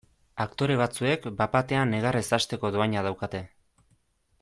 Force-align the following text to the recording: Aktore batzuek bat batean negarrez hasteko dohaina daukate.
Aktore 0.45 0.77
batzuek 0.79 1.27
bat 1.43 1.53
batean 1.57 1.95
negarrez 1.97 2.25
hasteko 2.39 2.75
dohaina 2.79 3.05
daukate. 3.11 3.47